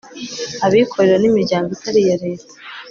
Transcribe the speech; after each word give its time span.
abikorera 0.65 1.17
n' 1.19 1.27
imiryango 1.29 1.69
itari 1.77 1.99
iya 2.03 2.15
leta 2.23 2.51